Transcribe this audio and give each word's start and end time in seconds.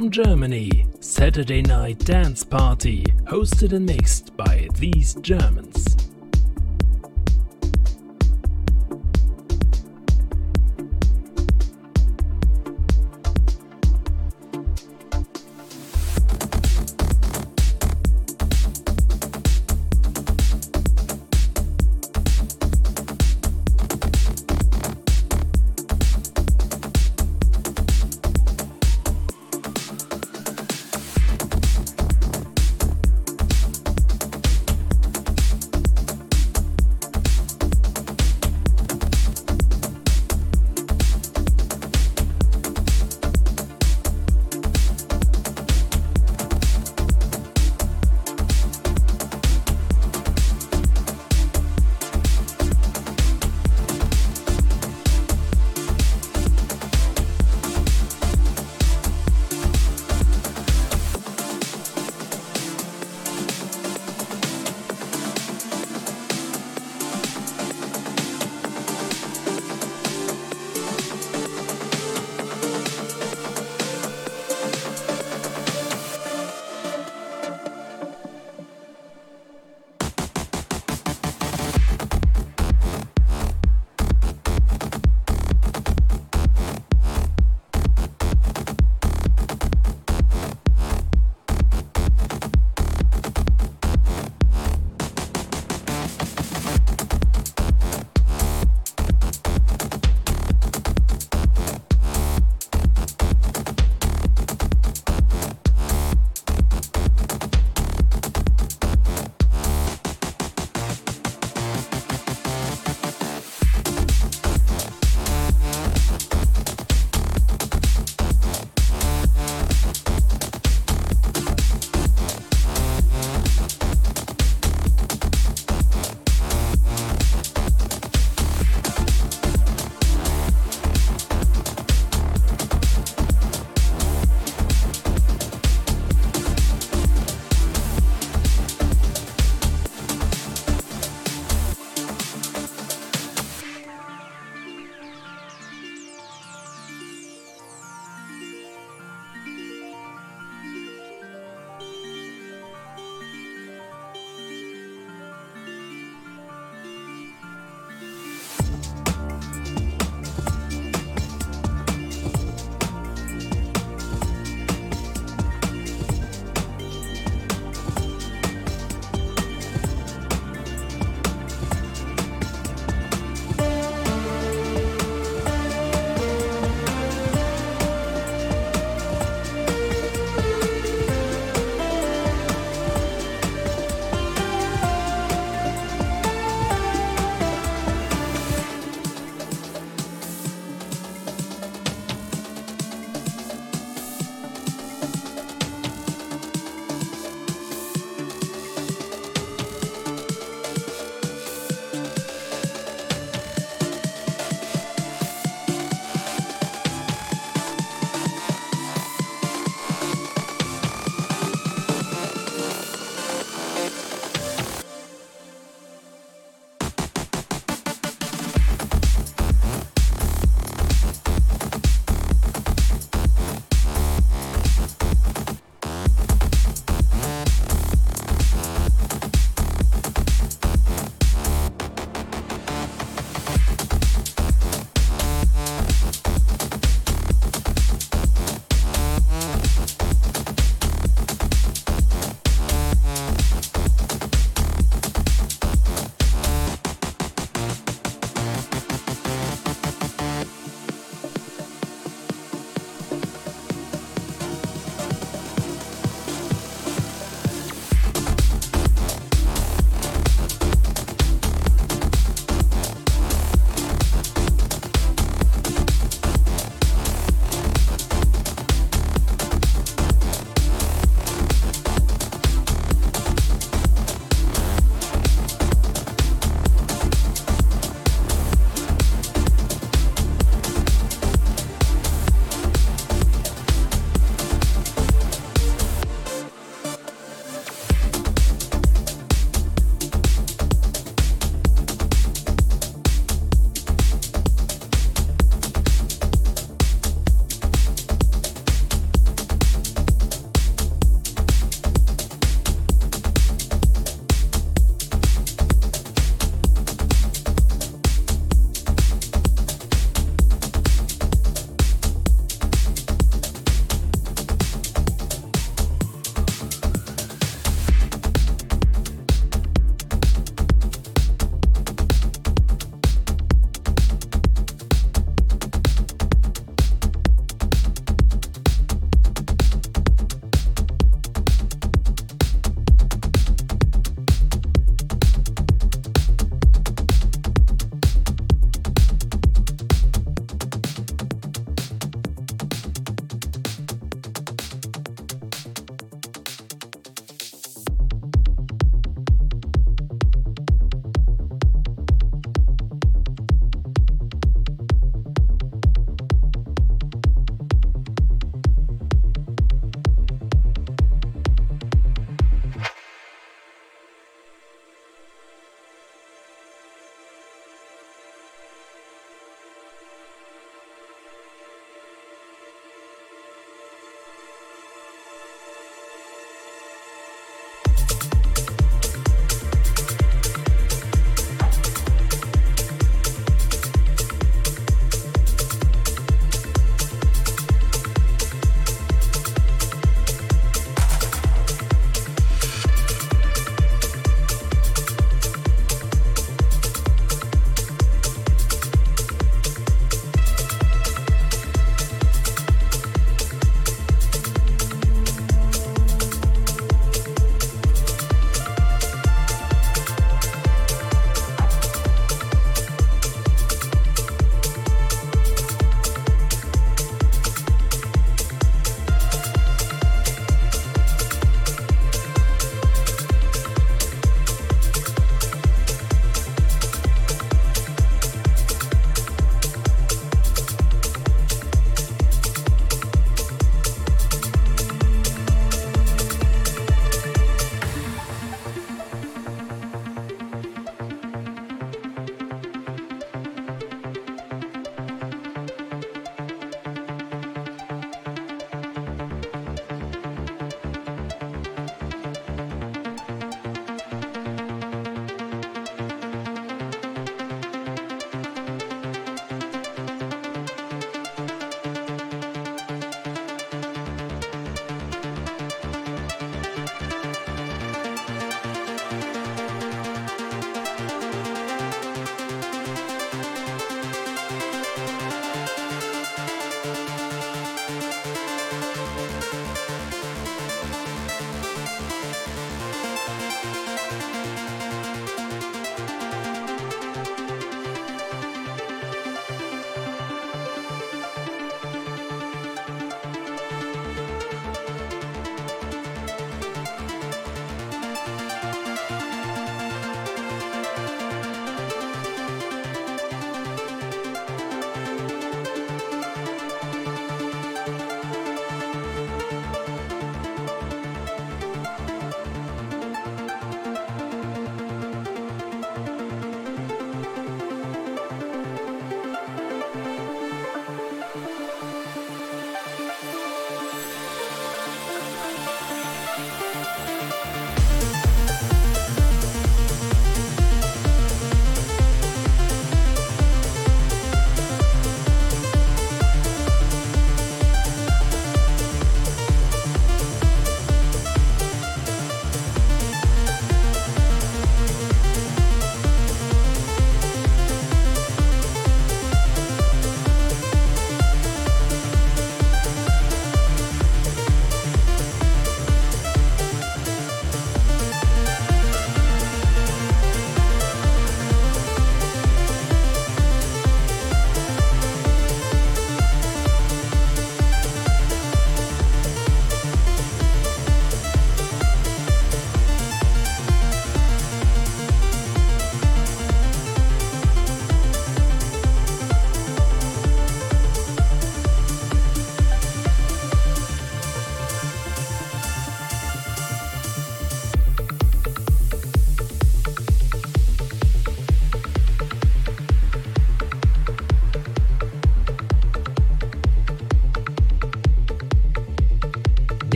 From 0.00 0.10
Germany, 0.10 0.86
Saturday 1.00 1.60
Night 1.60 1.98
Dance 1.98 2.42
Party, 2.42 3.04
hosted 3.24 3.74
and 3.74 3.84
mixed 3.84 4.34
by 4.34 4.66
Theez 4.72 5.20
Germans. 5.20 5.69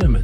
Germans. 0.00 0.21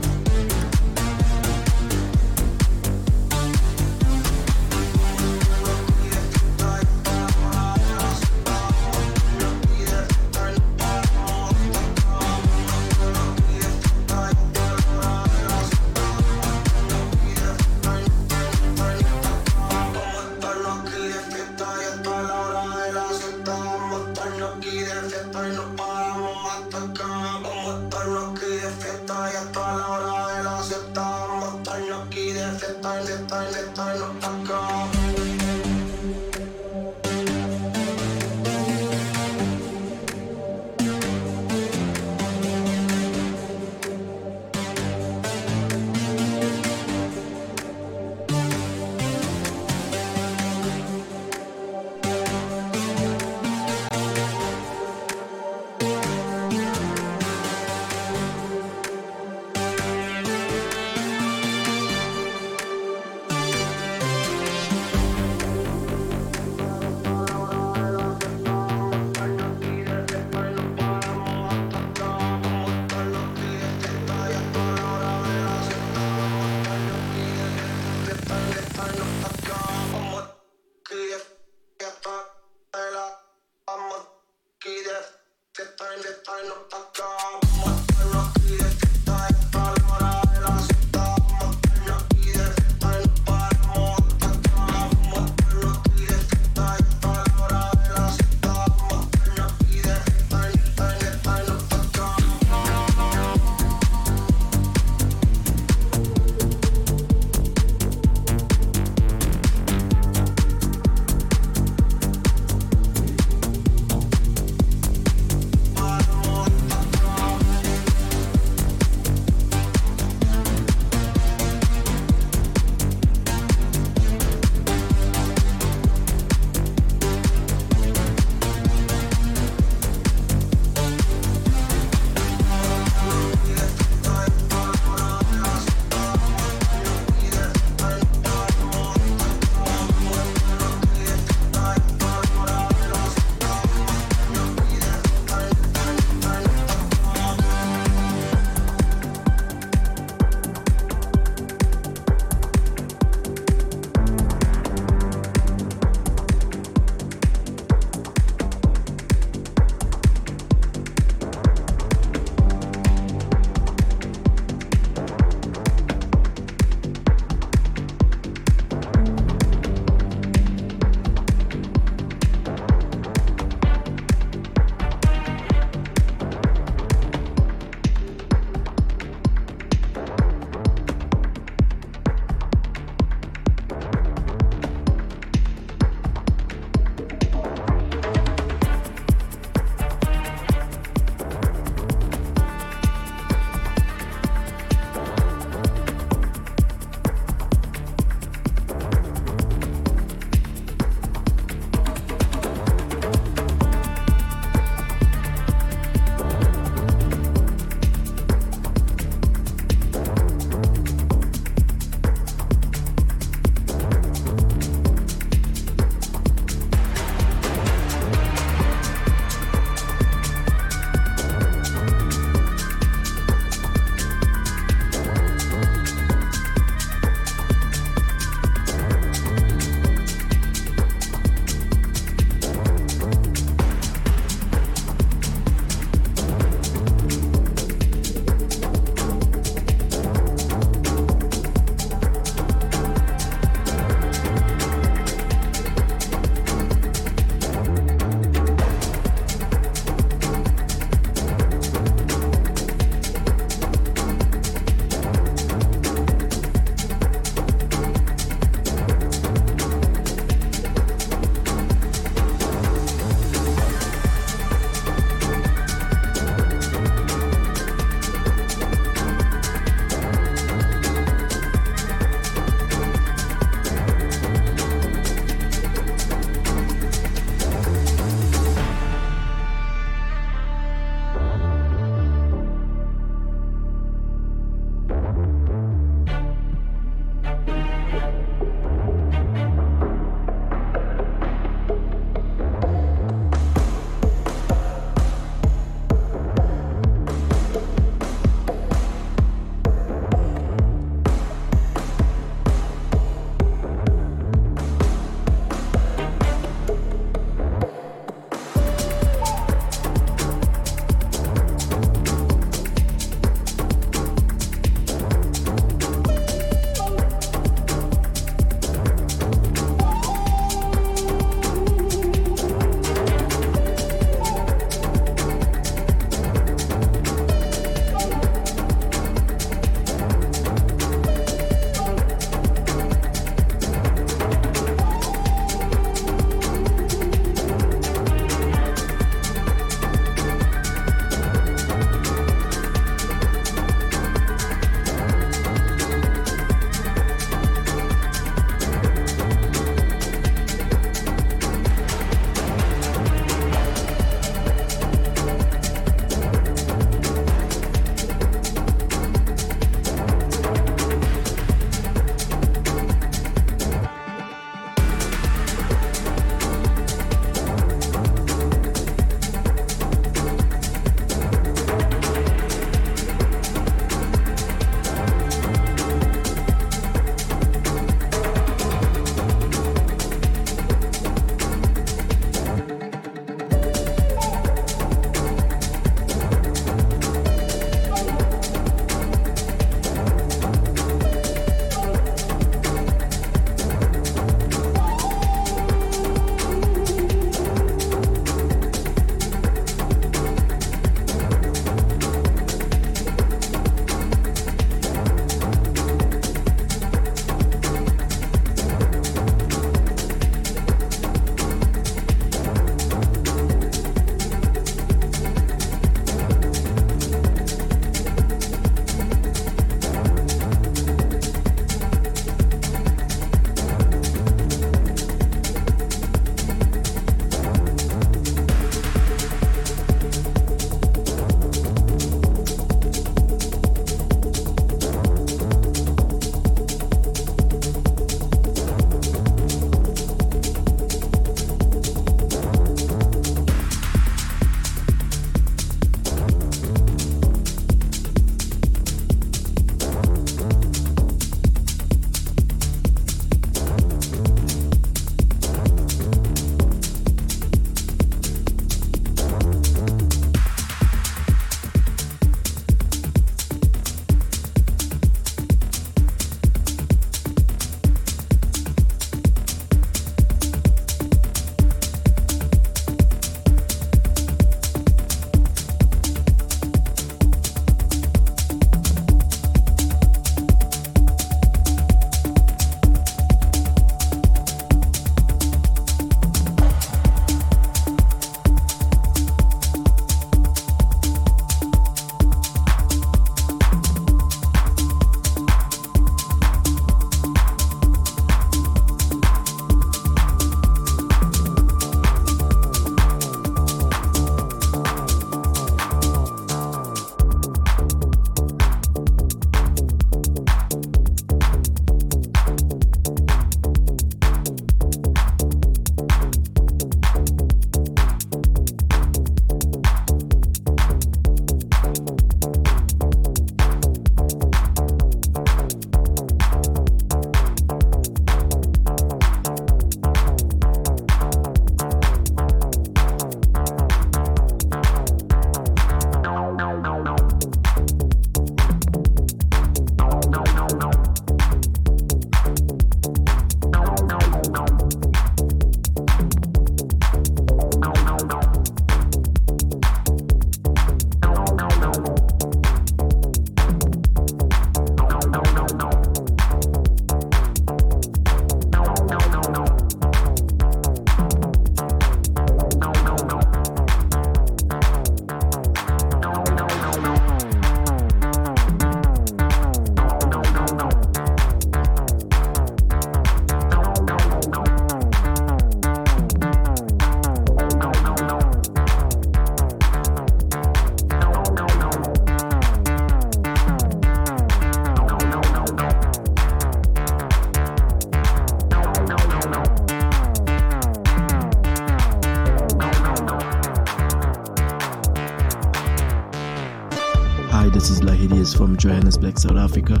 Johannesburg, 598.78 599.36
South 599.36 599.56
Africa. 599.56 600.00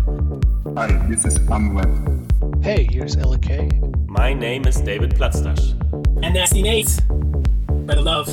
Hi, 0.76 0.86
this 1.08 1.24
is 1.24 1.36
Amweb. 1.40 2.62
Hey, 2.62 2.86
here's 2.88 3.16
Ella 3.16 3.36
K. 3.36 3.68
My 4.06 4.32
name 4.32 4.66
is 4.66 4.80
David 4.80 5.16
Platzdash. 5.16 5.72
And 6.22 6.34
Nasty 6.34 6.62
Nate. 6.62 7.00
Better 7.86 8.02
love. 8.02 8.28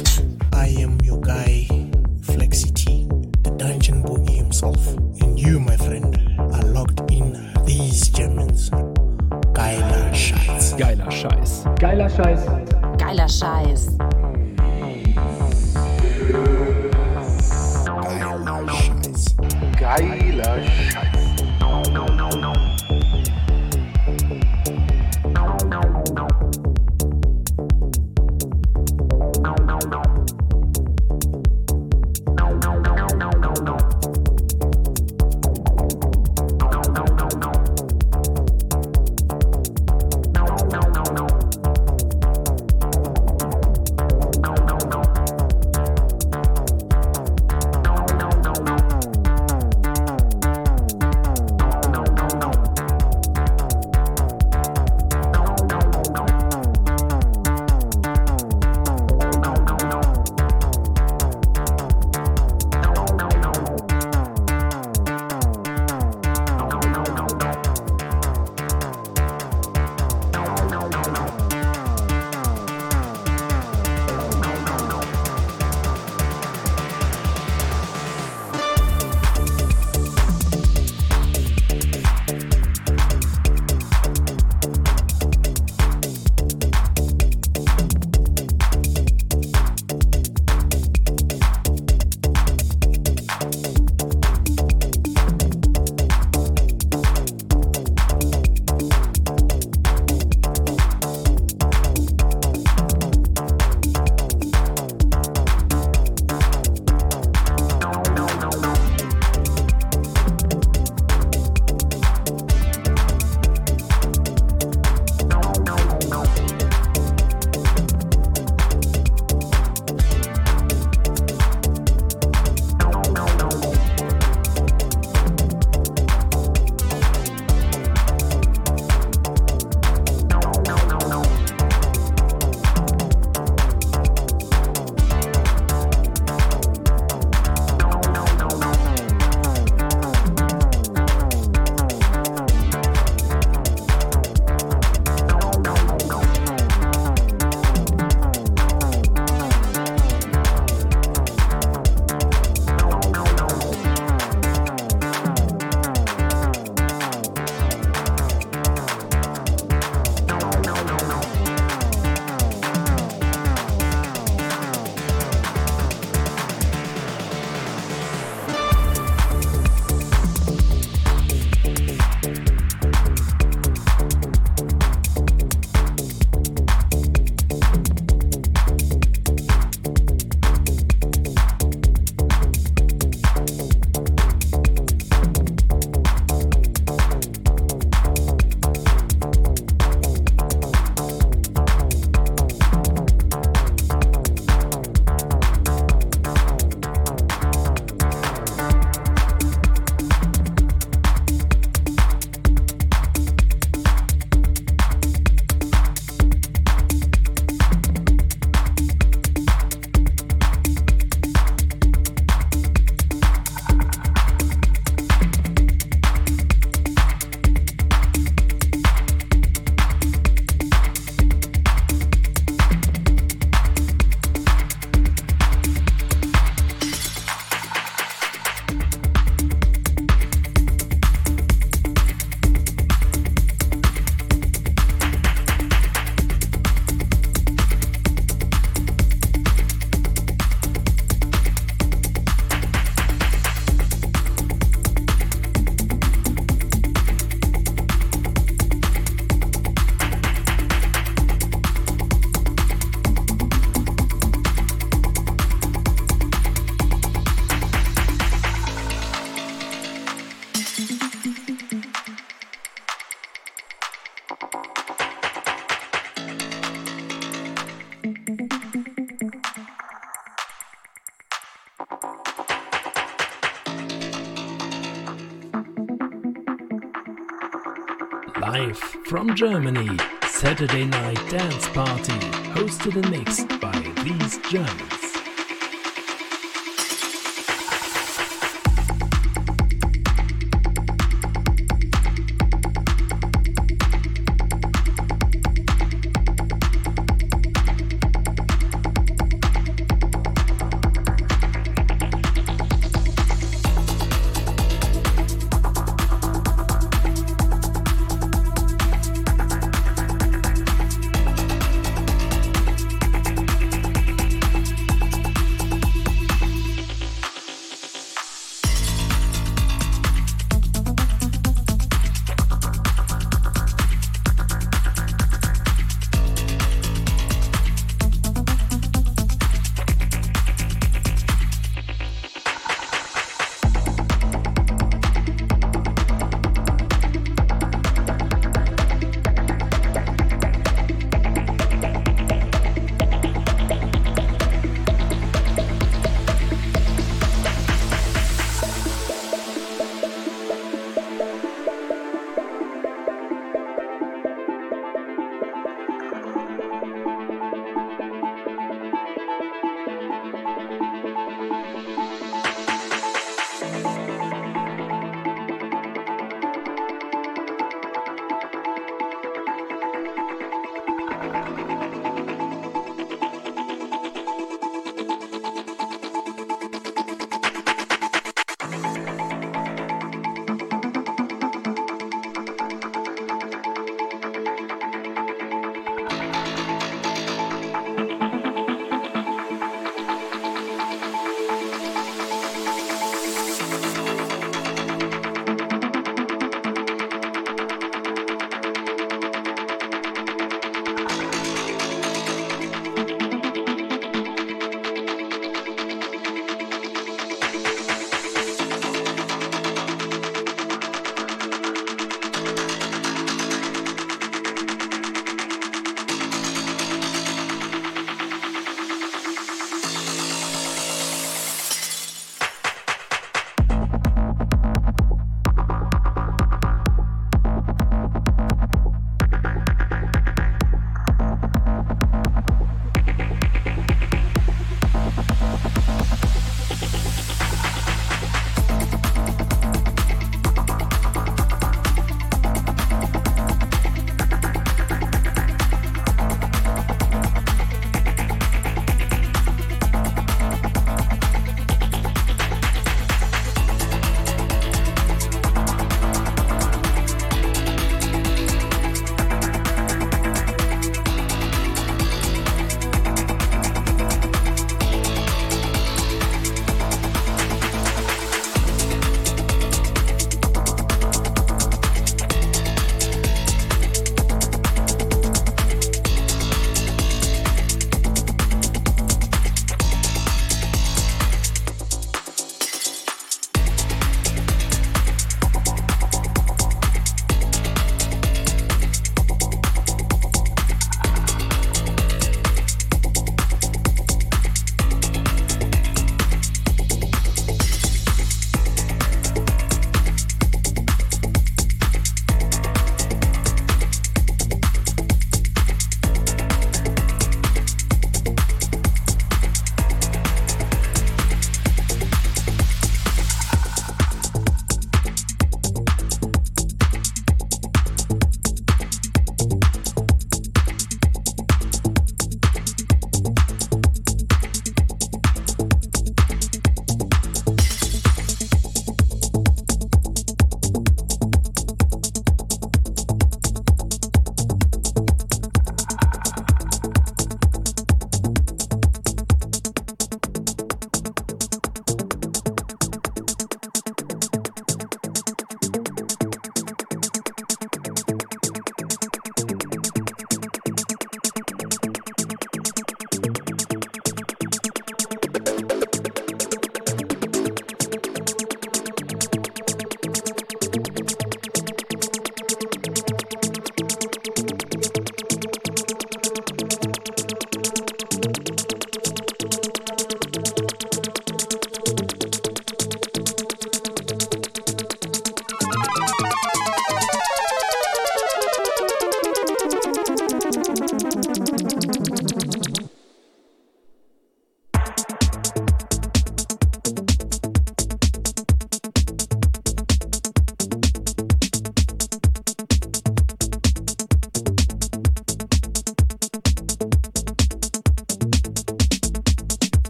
From 279.06 279.36
Germany, 279.36 280.00
Saturday 280.28 280.86
Night 280.86 281.30
Dance 281.30 281.68
Party, 281.70 282.14
hosted 282.56 282.96
and 282.96 283.12
mixed 283.12 283.48
by 283.62 283.72
Theez 283.72 284.40
Germans. 284.50 284.95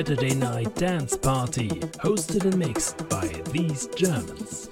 Saturday 0.00 0.34
Night 0.34 0.74
Dance 0.76 1.14
Party, 1.14 1.68
hosted 2.02 2.46
and 2.46 2.56
mixed 2.56 3.06
by 3.10 3.26
these 3.52 3.86
Germans. 3.88 4.70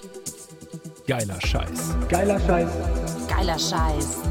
Geiler 1.07 1.39
Scheiß. 1.43 1.95
Geiler 2.09 2.41
Scheiß. 2.41 2.71
Geiler 3.29 3.59
Scheiß. 3.59 4.23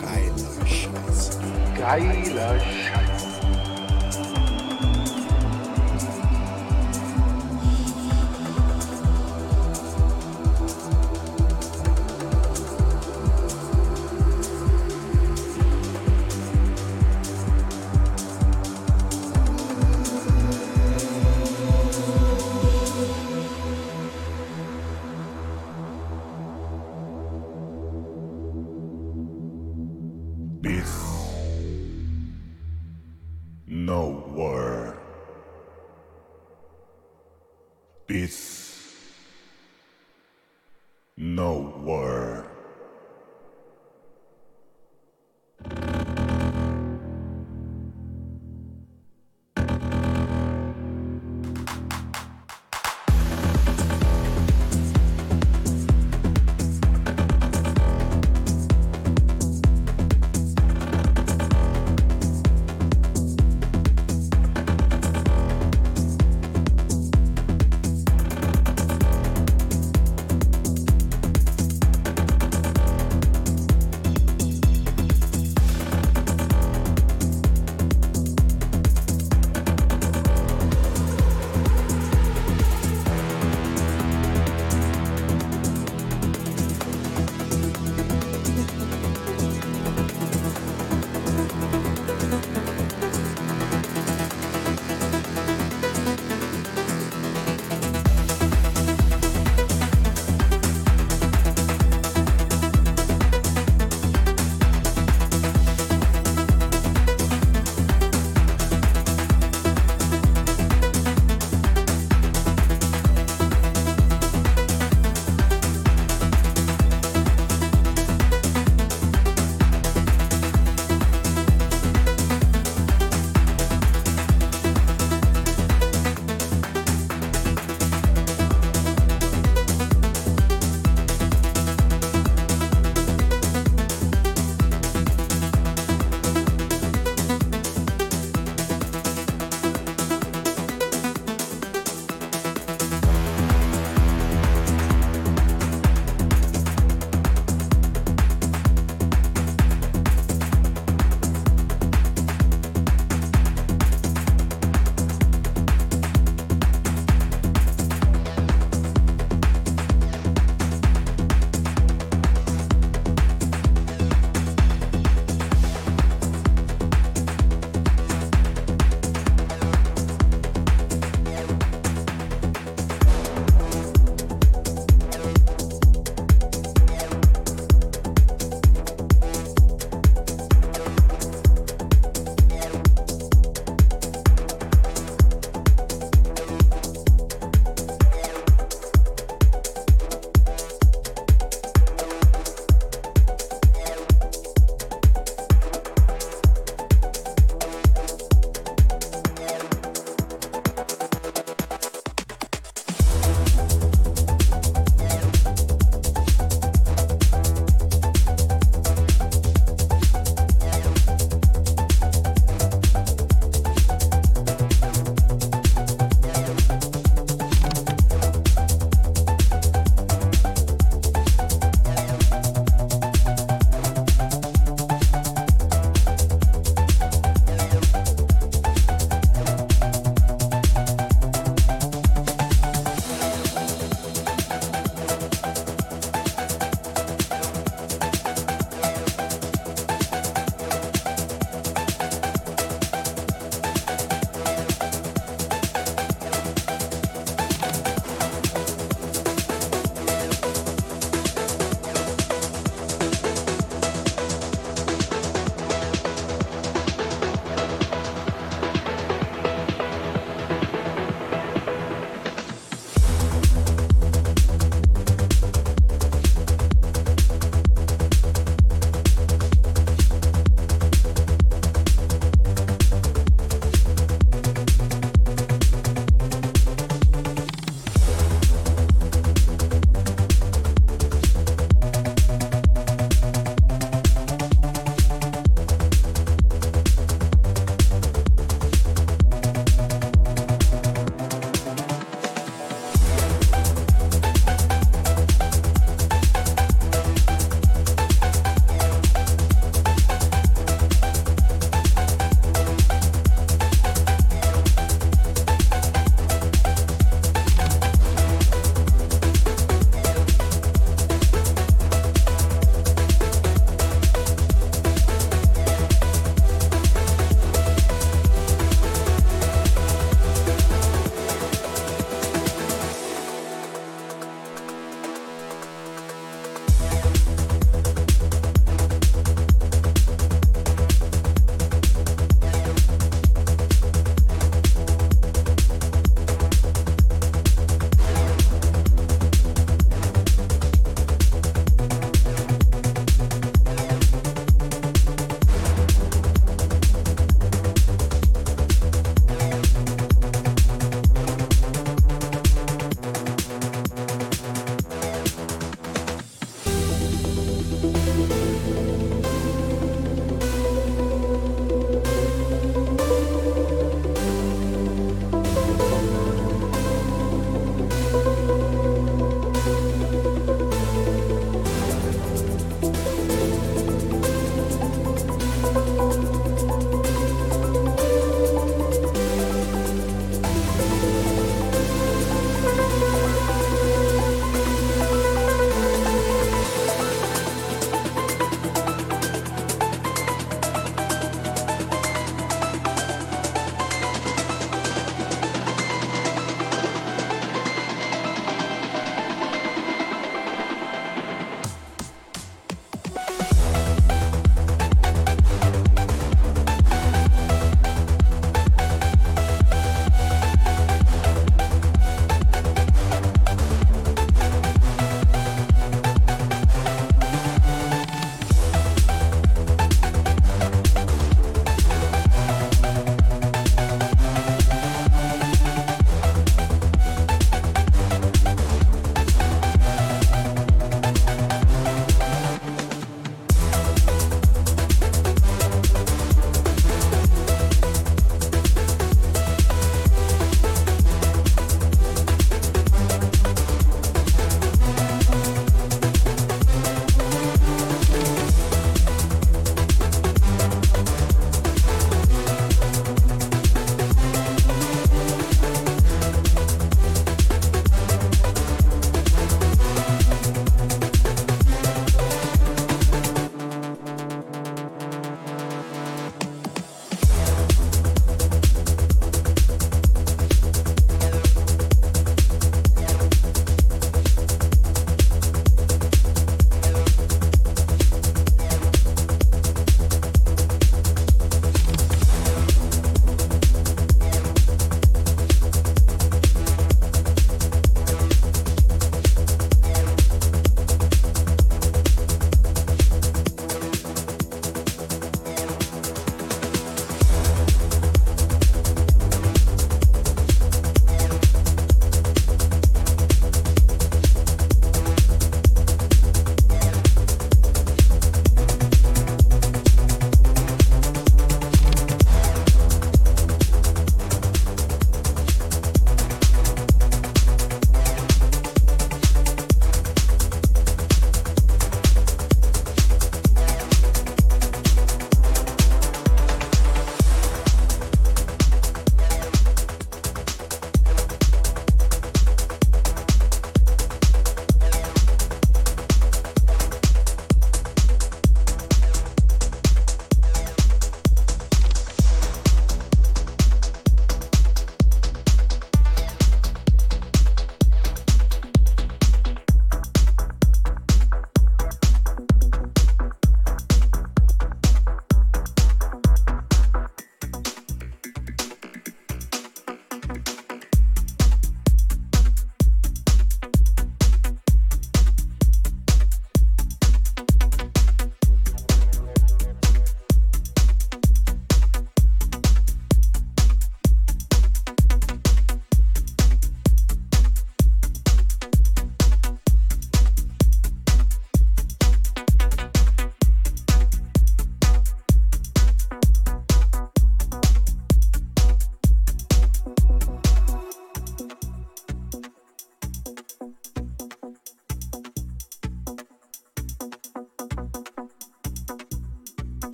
Geiler 0.00 0.46
Scheiß. 0.66 1.38
Geiler 1.76 2.24
Scheiß. 2.24 2.75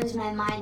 Sometimes 0.00 0.16
my 0.16 0.32
mind 0.32 0.59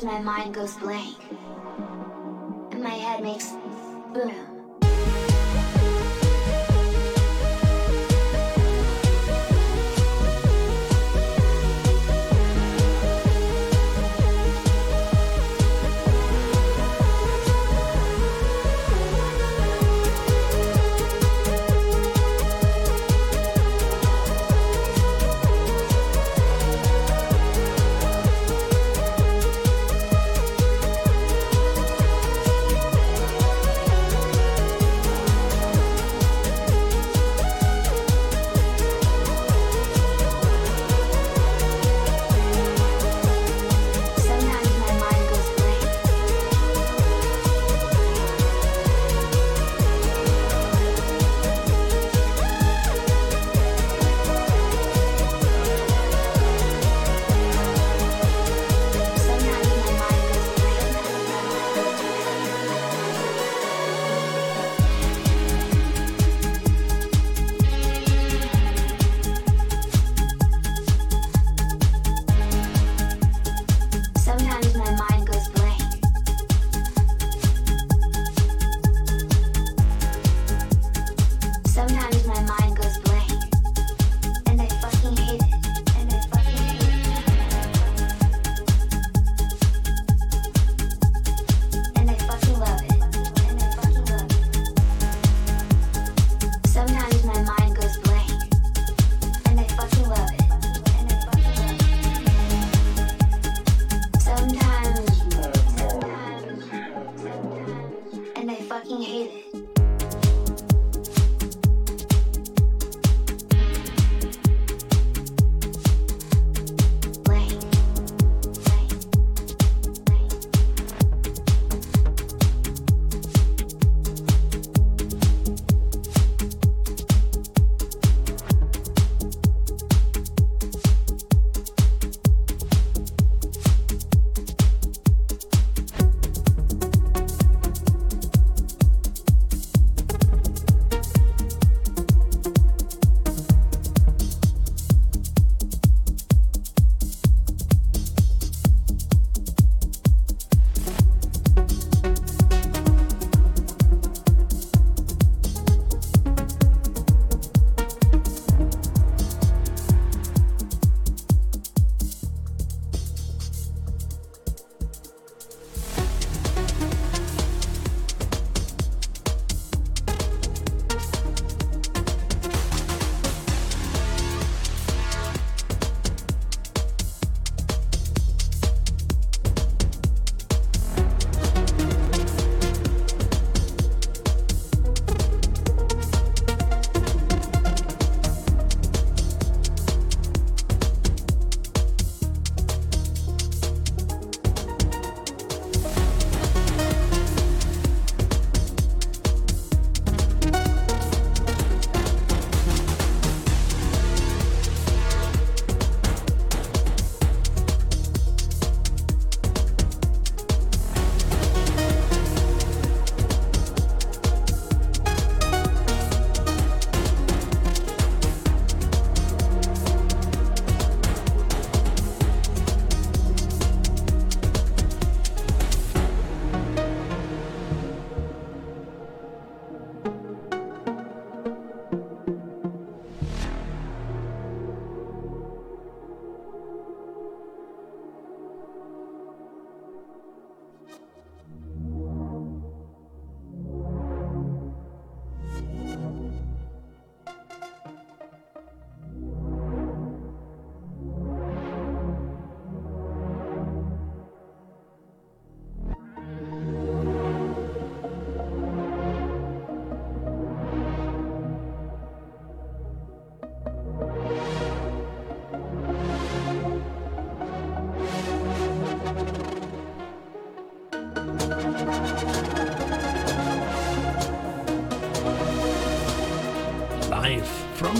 My 0.00 0.18
mind 0.20 0.54
goes 0.54 0.74
blank. 0.76 1.21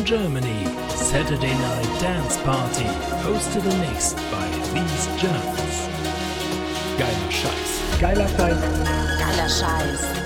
Germany, 0.05 0.65
Saturday 0.89 1.53
Night 1.53 2.01
Dance 2.01 2.37
Party, 2.39 2.85
hosted 3.23 3.65
and 3.65 3.81
mixed 3.81 4.17
by 4.33 4.49
Theez 4.73 5.07
Germans. 5.21 5.89
Geiler 6.99 7.31
Scheiß. 7.31 8.01
Geiler 8.01 8.29
Scheiß. 8.29 8.61
Geiler 9.19 9.49
Scheiß. 9.49 10.22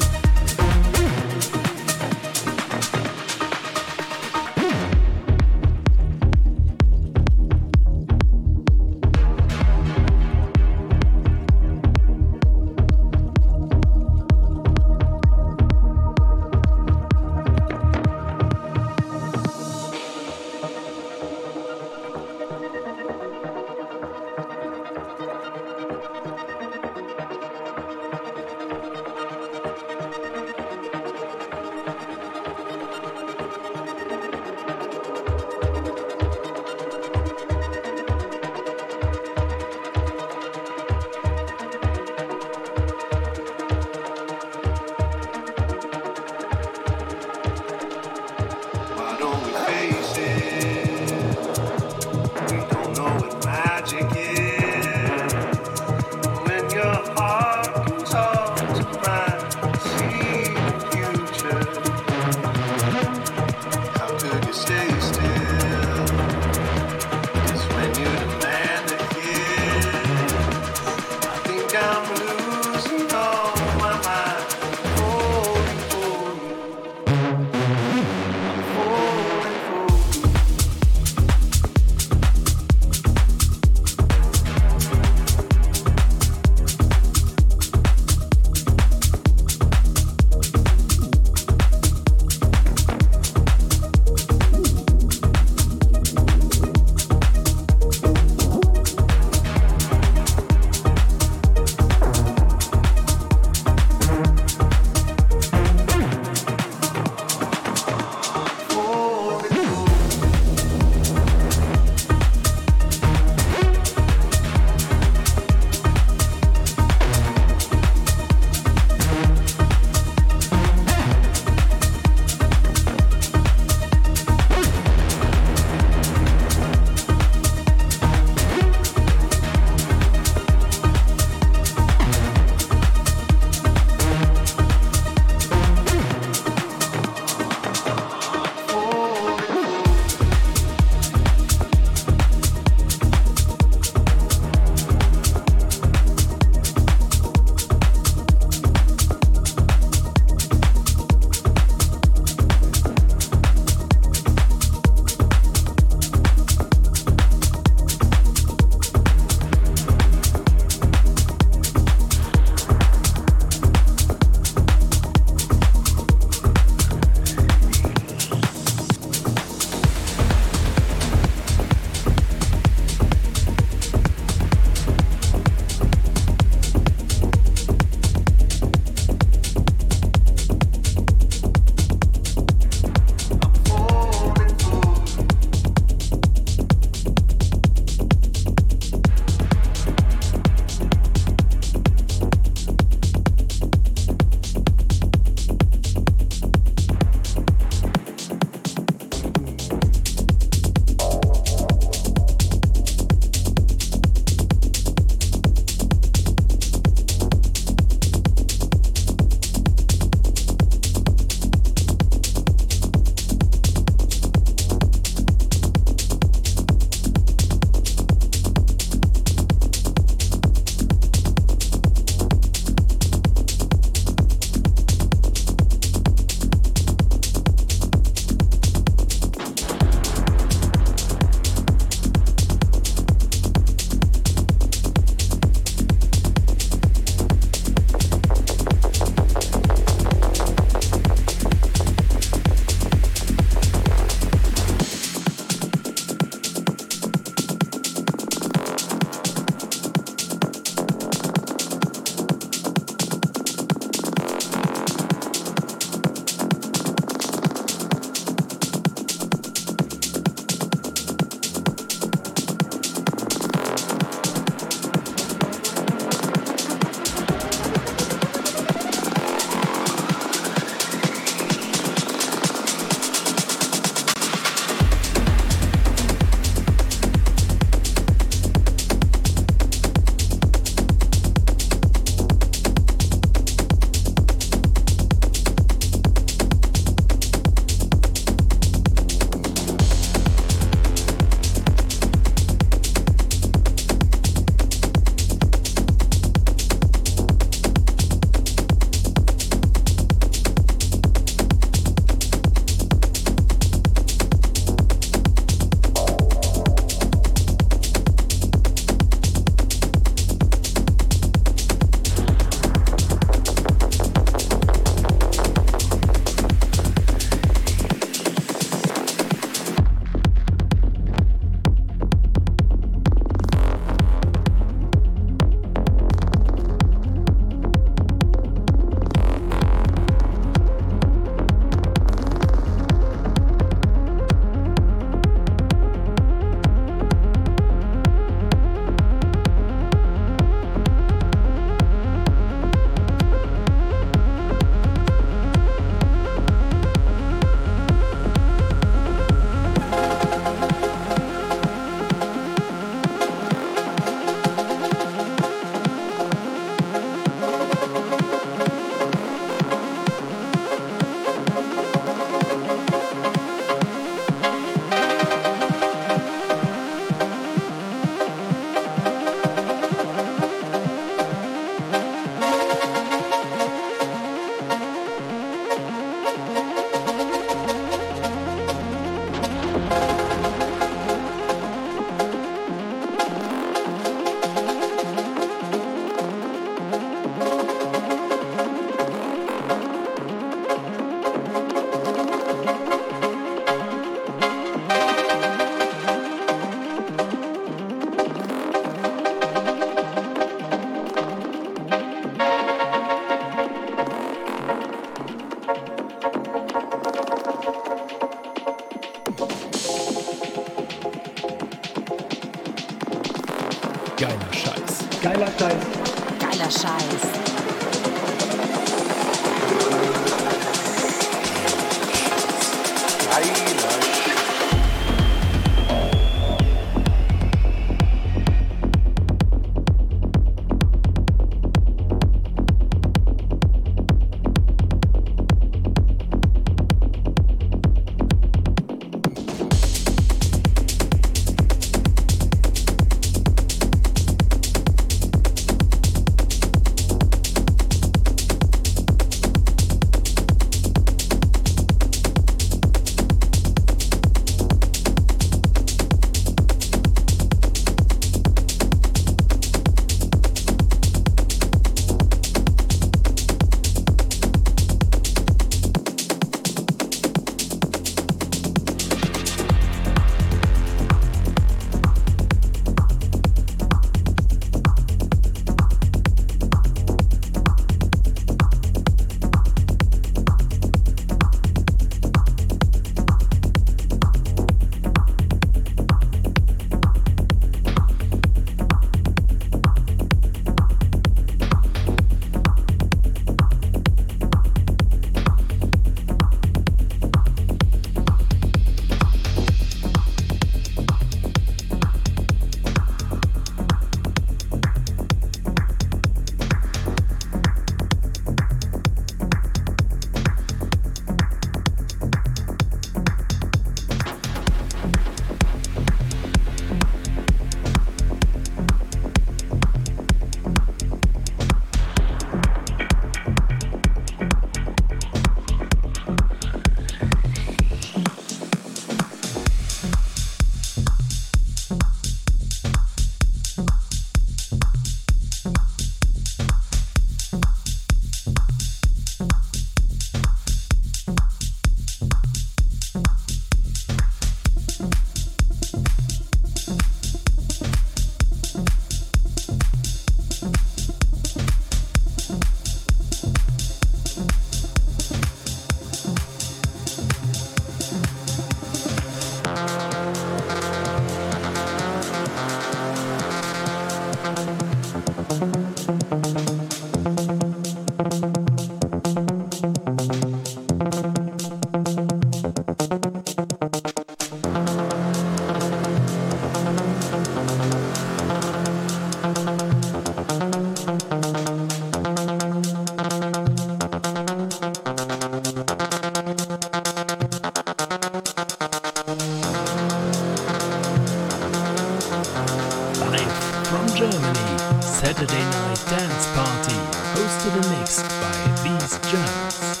Mixed 597.82 598.28
by 598.40 598.56
these 598.82 599.18
Germans. 599.30 600.00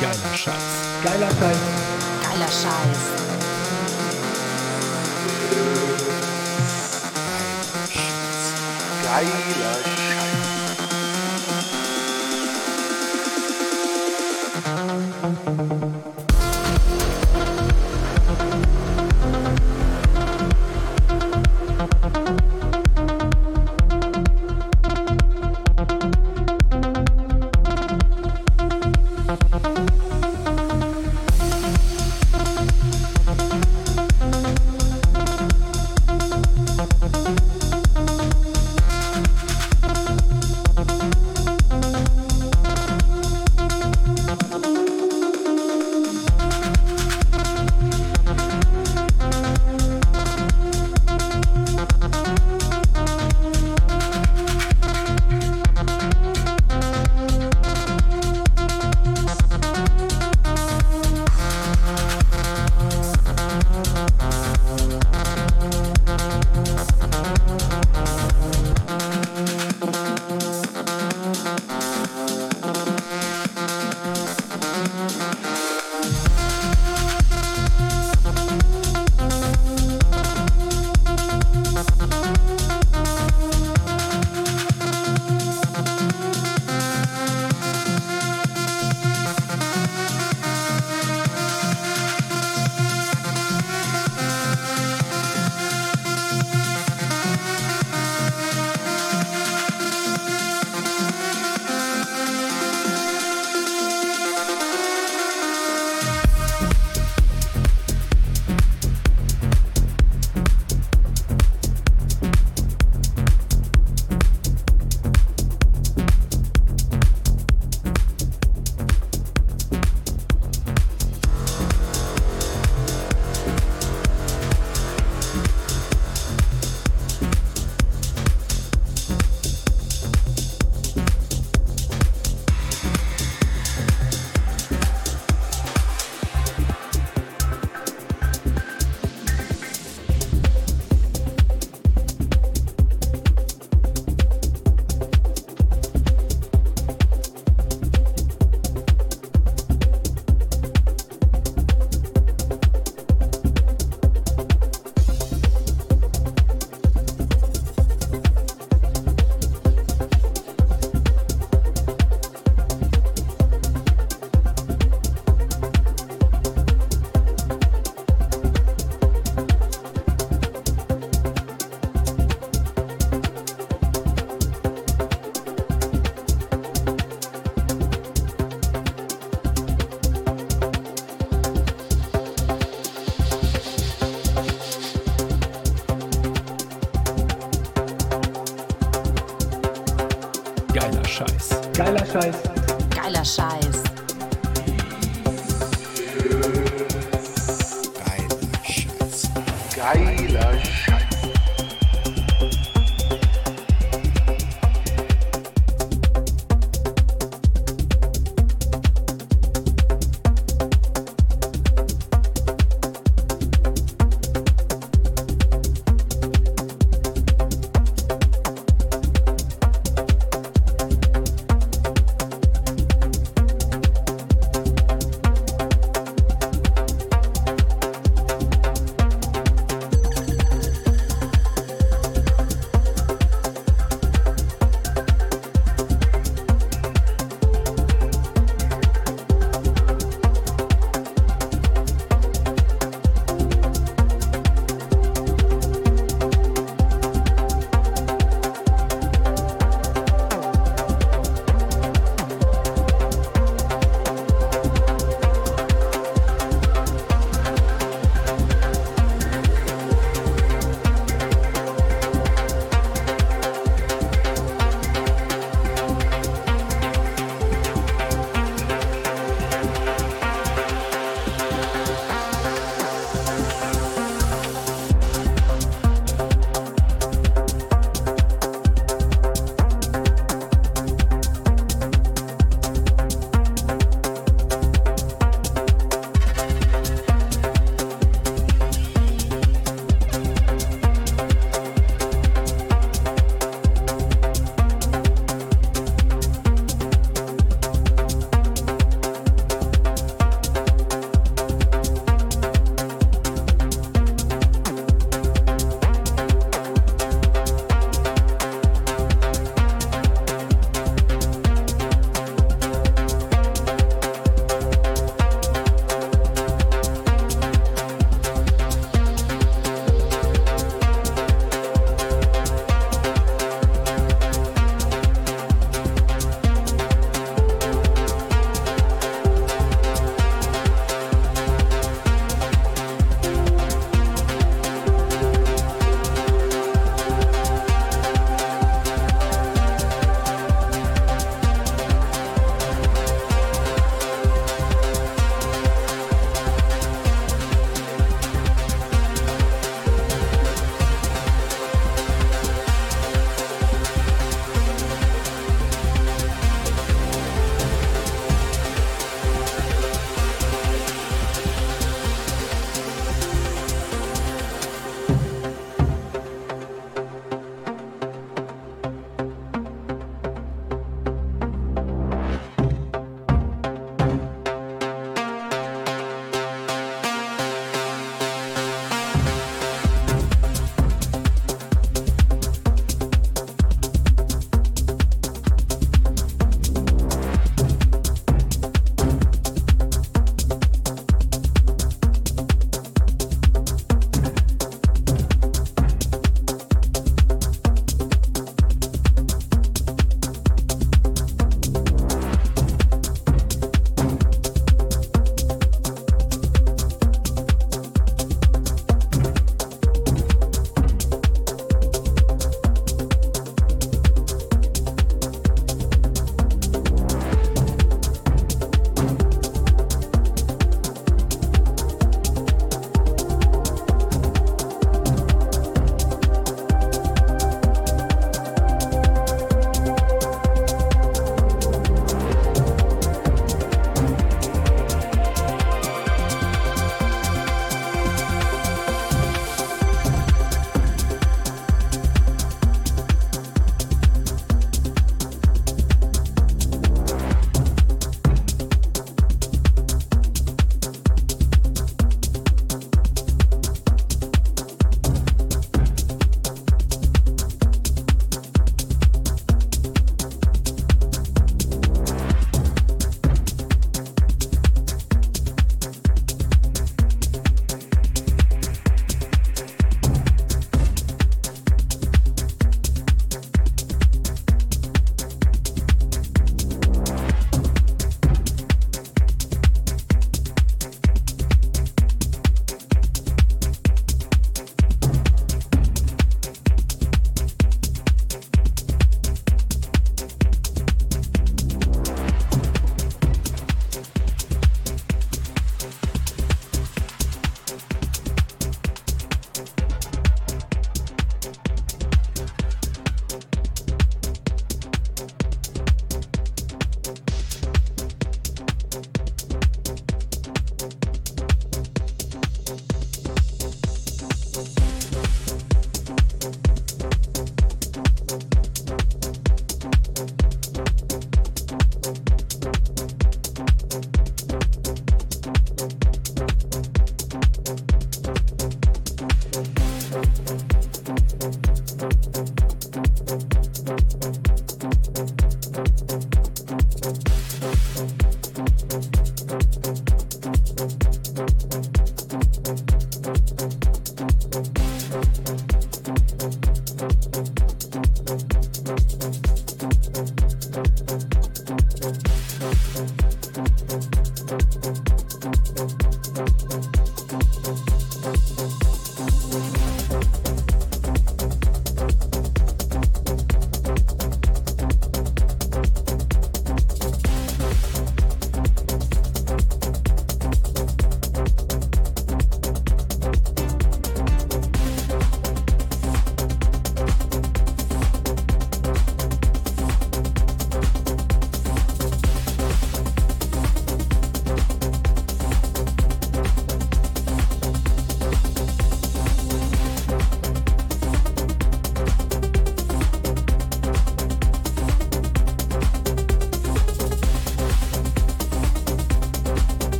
Geiler 0.00 0.36
Scheiß. 0.36 0.66
Geiler 1.02 1.30
Scheiß. 1.30 1.58
Geiler 2.22 2.48
Scheiß. 2.48 3.16
Geiler 7.42 7.88
Scheiß. 7.88 8.26
Geiler 9.04 9.95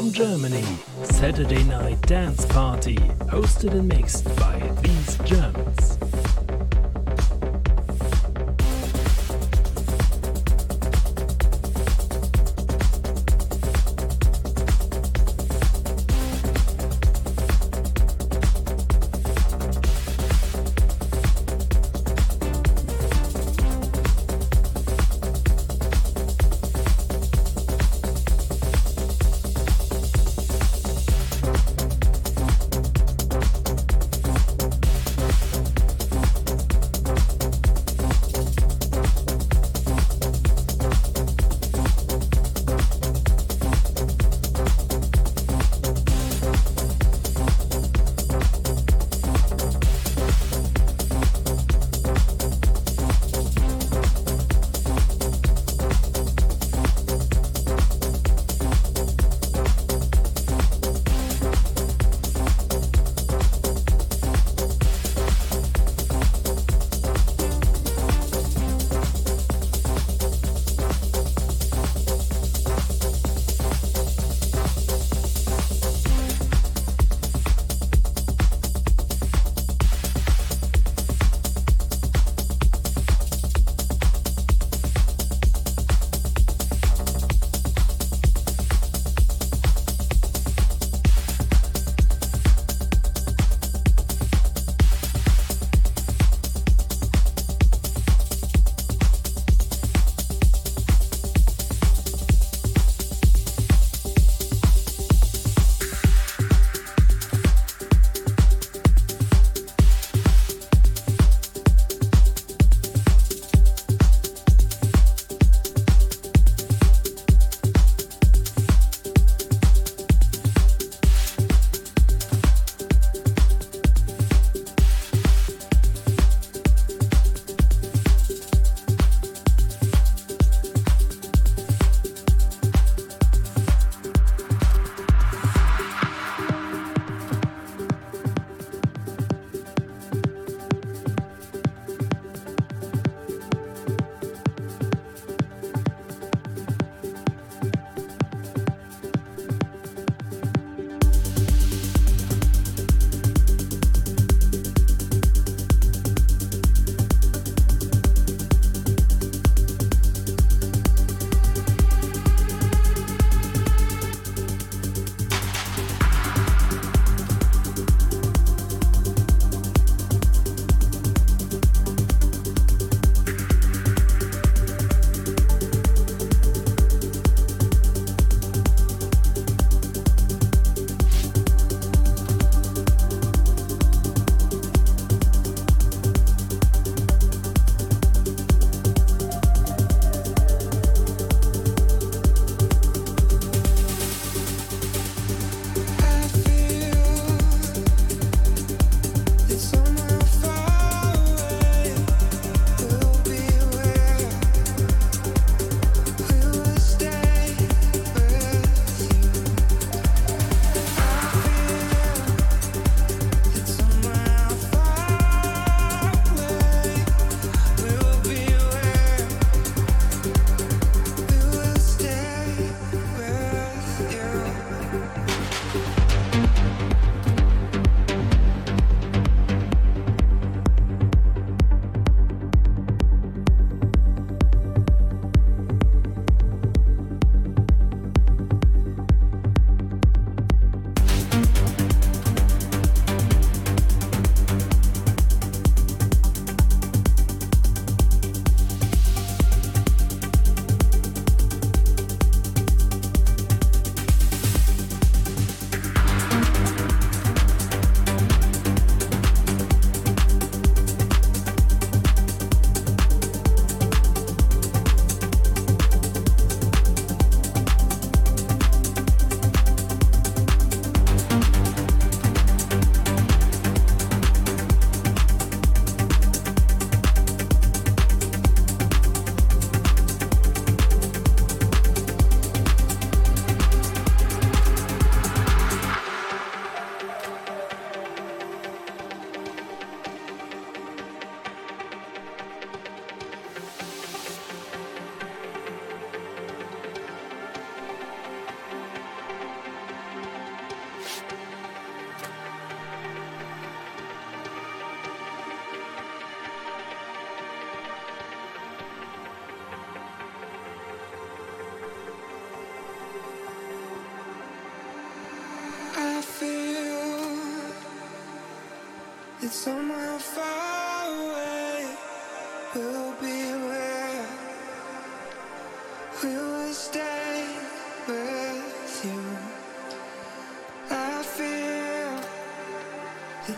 from 0.00 0.12
Germany, 0.12 0.64
Saturday 1.02 1.62
Night 1.64 2.00
Dance 2.06 2.46
Party, 2.46 2.96
hosted 3.28 3.72
and 3.72 3.86
mixed 3.86 4.24
by 4.36 4.58
Theez 4.80 5.18
Germans. 5.26 5.89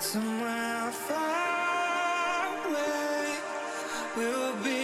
Somewhere 0.03 0.91
far 0.91 2.57
away. 2.67 3.37
We'll 4.17 4.57
be 4.65 4.82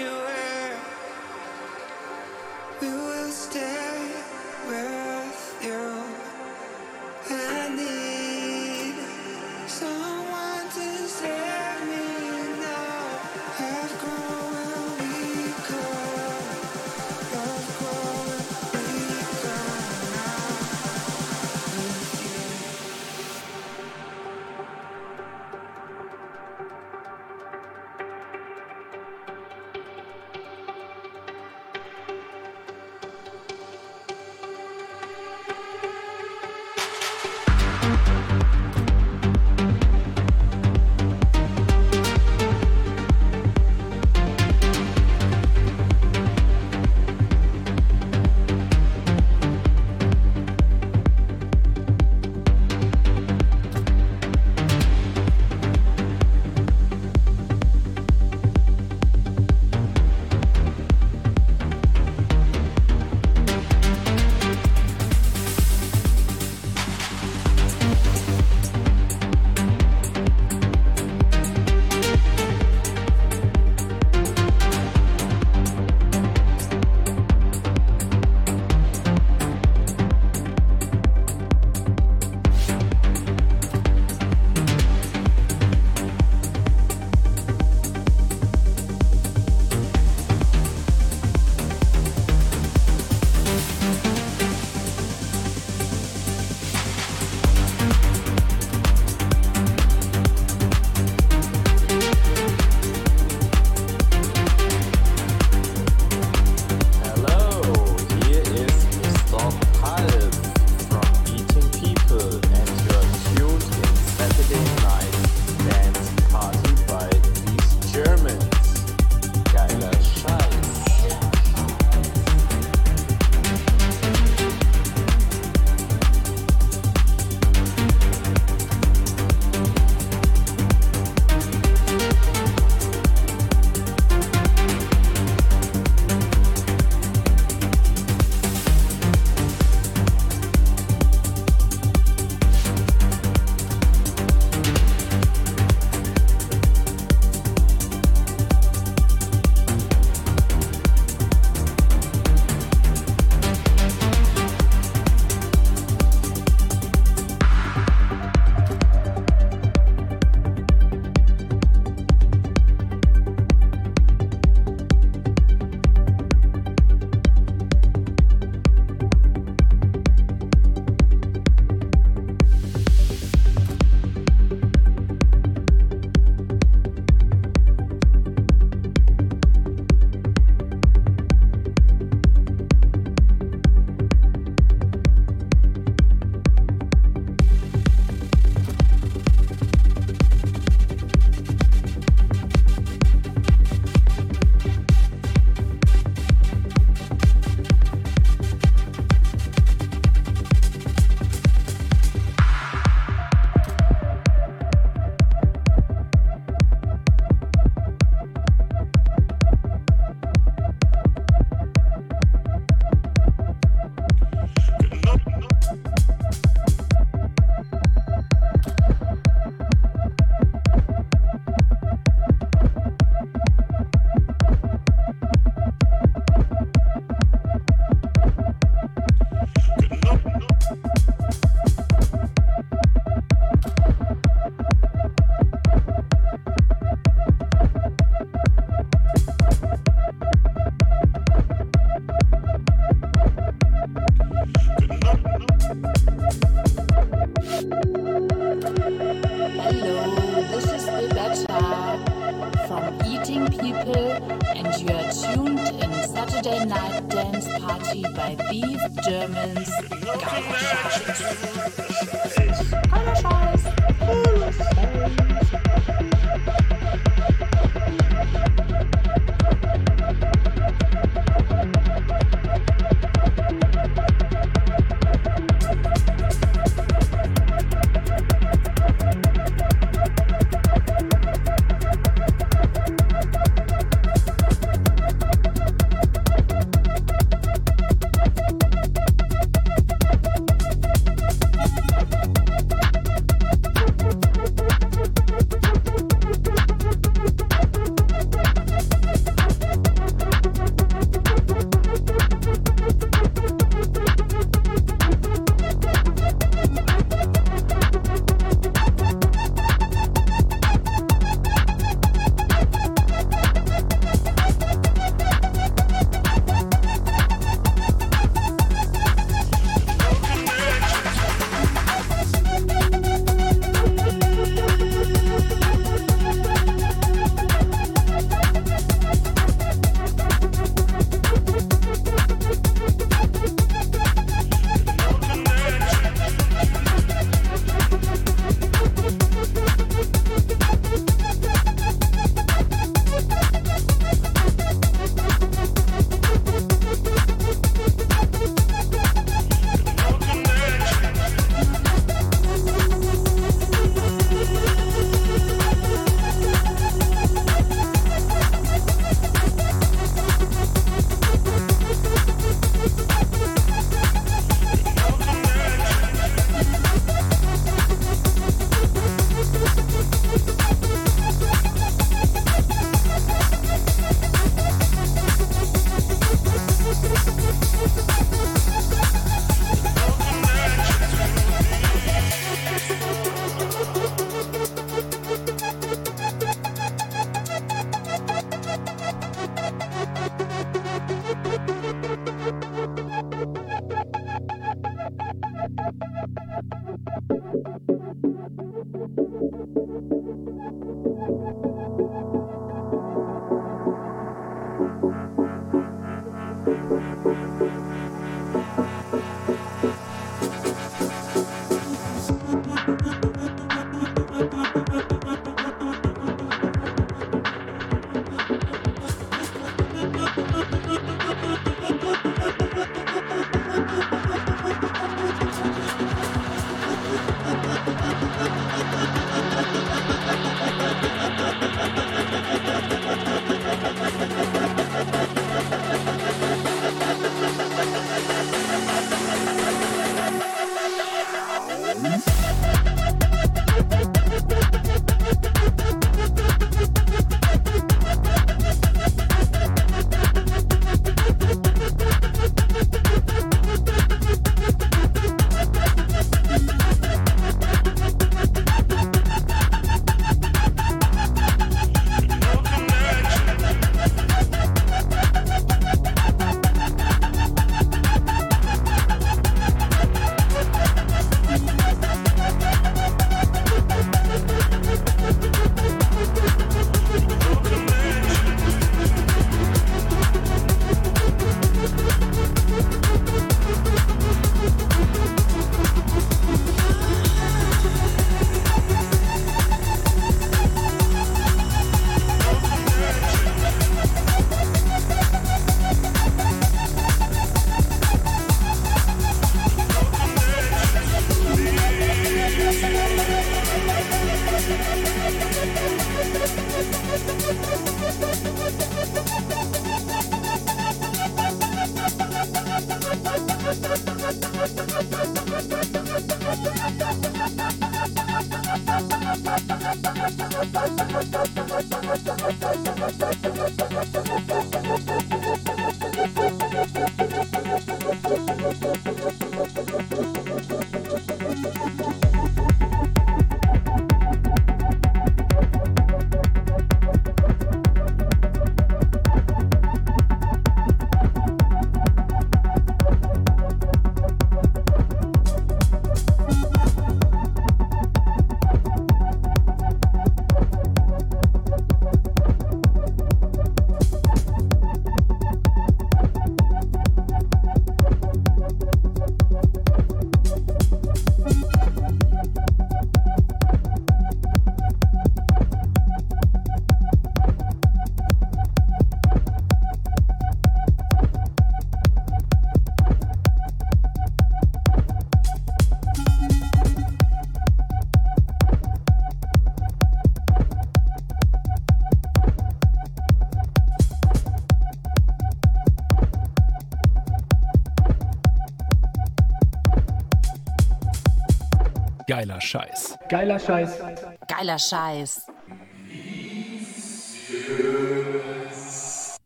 Geiler 592.38 592.60
Scheiß. 592.60 593.18
Geiler 593.28 593.58
Scheiß. 593.58 593.98
Geiler 594.46 594.78
Scheiß. 594.78 595.46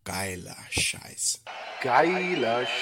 Geiler 0.04 0.56
Scheiß. 0.68 1.42
Geiler 1.80 2.66
Scheiß. 2.66 2.81